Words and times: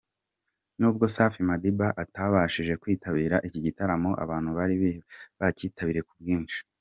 Nubwo 0.79 1.03
Safi 1.15 1.41
Madiba 1.49 1.87
atabashije 2.03 2.73
kwitabira 2.81 3.35
iki 3.47 3.59
gitaramo 3.65 4.11
abantu 4.23 4.49
bari 4.57 4.75
bakitabiriye 5.39 6.05
ku 6.09 6.15
bwinshi. 6.21 6.57